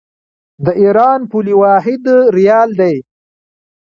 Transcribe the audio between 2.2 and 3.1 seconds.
ریال دی.